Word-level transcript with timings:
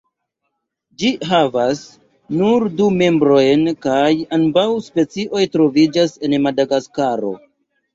Ĝi 1.03 1.11
havas 1.31 1.83
nur 2.41 2.67
du 2.81 2.89
membrojn 3.03 3.71
kaj 3.89 4.03
ambaŭ 4.41 4.67
specioj 4.91 5.47
troviĝas 5.57 6.21
en 6.29 6.43
Madagaskaro. 6.51 7.37